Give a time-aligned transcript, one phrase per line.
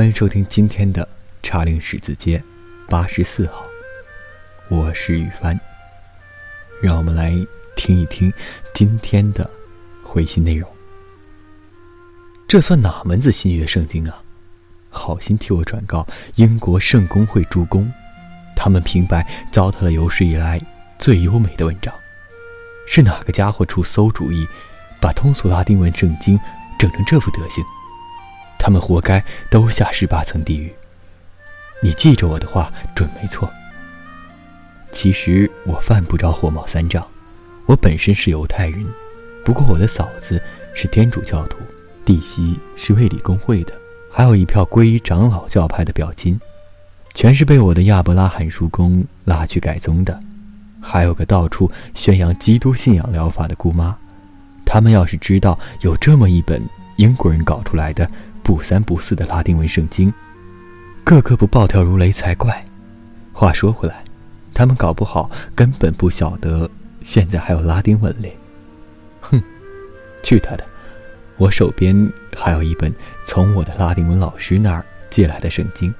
[0.00, 1.06] 欢迎收听今天的
[1.42, 2.42] 茶陵十字街
[2.88, 3.66] 八十四号，
[4.70, 5.60] 我是雨帆。
[6.80, 7.36] 让我们来
[7.76, 8.32] 听一听
[8.72, 9.50] 今天的
[10.02, 10.66] 回信内容。
[12.48, 14.22] 这算哪门子新约圣经啊？
[14.88, 17.92] 好心替我转告英国圣公会诸公，
[18.56, 20.58] 他们平白糟蹋了有史以来
[20.98, 21.92] 最优美的文章。
[22.86, 24.48] 是哪个家伙出馊主意，
[24.98, 26.40] 把通俗拉丁文圣经
[26.78, 27.62] 整成这副德行？
[28.60, 30.70] 他们活该都下十八层地狱。
[31.82, 33.50] 你记着我的话，准没错。
[34.92, 37.02] 其实我犯不着火冒三丈，
[37.64, 38.84] 我本身是犹太人，
[39.44, 40.40] 不过我的嫂子
[40.74, 41.56] 是天主教徒，
[42.04, 43.72] 弟媳是卫理公会的。
[44.12, 46.38] 还有一票皈依长老教派的表亲，
[47.14, 50.20] 全是被我的亚伯拉罕叔公拉去改宗的。
[50.82, 53.96] 还有个到处宣扬基督信仰疗法的姑妈，
[54.66, 56.62] 他们要是知道有这么一本
[56.96, 58.10] 英国人搞出来的
[58.50, 60.12] 不三不四的拉丁文圣经，
[61.04, 62.64] 个个不暴跳如雷才怪。
[63.32, 64.02] 话说回来，
[64.52, 66.68] 他们搞不好根本不晓得
[67.00, 68.36] 现在还有拉丁文嘞。
[69.20, 69.40] 哼，
[70.24, 70.66] 去他的！
[71.36, 75.94] 我手边还有一本从我的拉丁文老师那儿借来的圣经，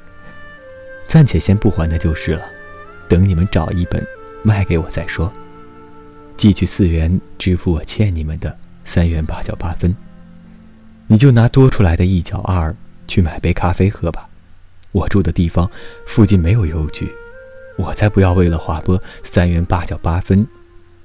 [1.06, 2.42] 暂且先不还他就是了。
[3.06, 4.04] 等你们找一本
[4.42, 5.32] 卖给我再说。
[6.36, 9.94] 寄去四元支付我欠你们的三元八角八分，
[11.12, 12.72] 你就拿多出来的一角二
[13.08, 14.28] 去买杯咖啡喝吧。
[14.92, 15.68] 我住的地方
[16.06, 17.12] 附近没有邮局，
[17.76, 20.46] 我才不要为了划拨三元八角八分，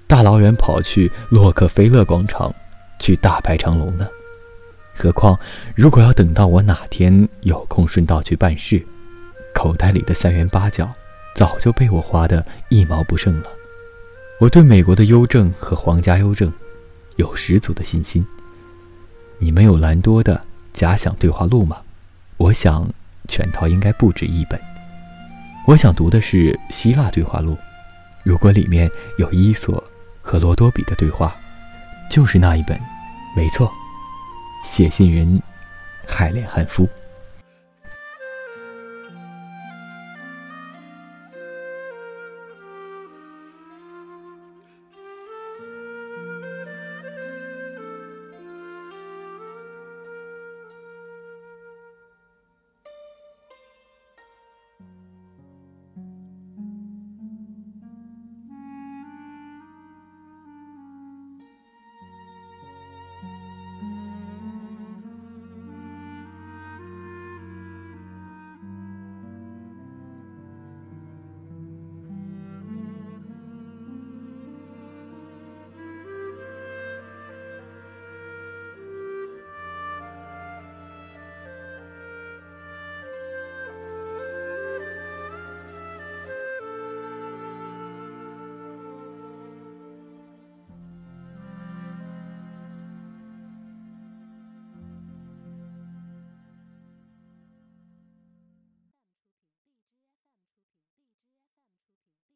[0.05, 2.53] 大老远跑去洛克菲勒广场
[2.99, 4.07] 去大排长龙呢。
[4.93, 5.39] 何况，
[5.75, 8.85] 如果要等到我哪天有空顺道去办事，
[9.55, 10.87] 口袋里的三元八角
[11.33, 13.47] 早就被我花得一毛不剩了。
[14.39, 16.53] 我对美国的邮政和皇家邮政
[17.15, 18.23] 有十足的信心。
[19.39, 20.41] 你们有兰多的
[20.73, 21.77] 假想对话录吗？
[22.37, 22.87] 我想
[23.27, 24.59] 全套应该不止一本。
[25.65, 27.57] 我想读的是希腊对话录，
[28.23, 29.83] 如果里面有伊索
[30.21, 31.35] 和罗多比的对话，
[32.09, 32.79] 就是那一本，
[33.35, 33.71] 没错。
[34.63, 35.41] 写信人，
[36.07, 36.87] 海莲汉夫。